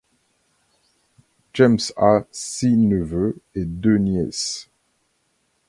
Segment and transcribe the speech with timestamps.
[1.53, 4.67] James a six neveux et deux nièces.